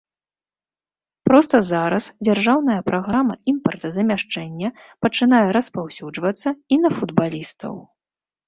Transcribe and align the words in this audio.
Проста 1.29 1.55
зараз 1.71 2.03
дзяржаўная 2.27 2.79
праграма 2.89 3.35
імпартазамяшчэння 3.53 4.69
пачынае 5.07 5.45
распаўсюджвацца 5.59 6.49
і 6.77 6.81
на 6.87 6.93
футбалістаў. 6.97 7.73